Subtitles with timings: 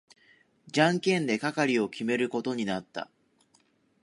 [0.65, 3.11] じゃんけんで係を決めることになった。